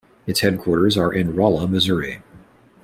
[0.25, 2.23] Its headquarters are in Rolla, Missouri.